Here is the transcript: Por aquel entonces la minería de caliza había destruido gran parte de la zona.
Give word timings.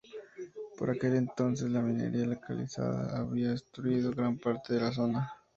Por 0.79 0.89
aquel 0.89 1.13
entonces 1.13 1.69
la 1.69 1.79
minería 1.83 2.25
de 2.27 2.39
caliza 2.39 3.15
había 3.15 3.49
destruido 3.51 4.09
gran 4.09 4.39
parte 4.39 4.73
de 4.73 4.81
la 4.81 4.91
zona. 4.91 5.31